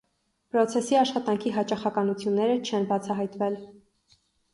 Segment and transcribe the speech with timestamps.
[0.53, 3.59] Պրոցեսորի աշխատանքի հաճախականությունները չեն բացահայտվել։